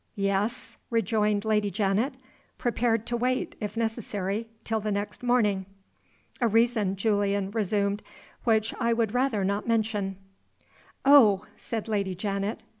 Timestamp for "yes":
0.15-0.79